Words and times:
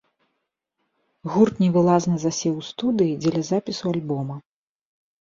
Гурт 1.33 1.53
невылазна 1.65 2.15
засеў 2.25 2.53
у 2.65 2.67
студыі 2.71 3.13
дзеля 3.23 3.47
запісу 3.55 3.85
альбома. 3.97 4.35